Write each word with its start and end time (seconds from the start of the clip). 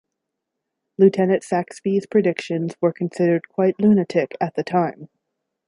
Lieutenant 0.97 1.43
Saxby's 1.43 2.07
predictions 2.07 2.75
were 2.81 2.91
considered 2.91 3.47
quite 3.47 3.79
lunatic 3.79 4.35
at 4.41 4.55
the 4.55 4.63
time. 4.63 5.09